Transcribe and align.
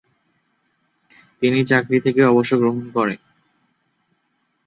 তিনি 1.41 1.59
চাকরি 1.65 1.97
থেকে 1.99 2.21
অবসর 2.25 2.57
গ্রহণ 2.59 2.85
করেন। 2.93 3.19